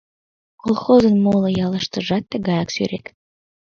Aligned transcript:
Колхозын 0.61 1.15
моло 1.25 1.49
ялыштыжат 1.65 2.23
тыгаяк 2.31 2.69
сӱрет. 2.75 3.05